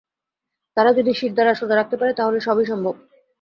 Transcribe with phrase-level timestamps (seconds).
[0.77, 2.93] তারা যদি শিরদাঁড়া সোজা রাখতে পারে, তাহলে সবই সম্ভব।